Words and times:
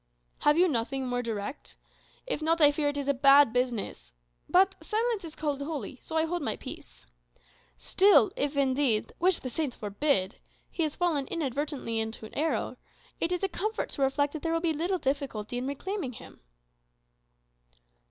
"Have 0.39 0.57
you 0.57 0.67
nothing 0.67 1.05
more 1.05 1.21
direct? 1.21 1.77
If 2.25 2.41
not, 2.41 2.59
I 2.59 2.71
fear 2.71 2.89
it 2.89 2.97
is 2.97 3.07
a 3.07 3.13
bad 3.13 3.53
business. 3.53 4.13
But 4.49 4.73
'silence 4.83 5.23
is 5.23 5.35
called 5.35 5.61
holy,' 5.61 5.99
so 6.01 6.17
I 6.17 6.25
hold 6.25 6.41
my 6.41 6.55
peace. 6.55 7.05
Still, 7.77 8.31
if 8.35 8.57
indeed 8.57 9.13
(which 9.19 9.41
the 9.41 9.49
Saints 9.51 9.75
forbid) 9.75 10.37
he 10.71 10.81
has 10.81 10.95
fallen 10.95 11.27
inadvertently 11.27 11.99
into 11.99 12.35
error, 12.35 12.77
it 13.19 13.31
is 13.31 13.43
a 13.43 13.47
comfort 13.47 13.91
to 13.91 14.01
reflect 14.01 14.33
that 14.33 14.41
there 14.41 14.53
will 14.53 14.59
be 14.59 14.73
little 14.73 14.97
difficulty 14.97 15.59
in 15.59 15.67
reclaiming 15.67 16.13
him." 16.13 16.39